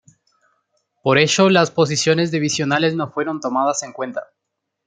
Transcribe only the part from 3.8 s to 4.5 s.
en cuenta.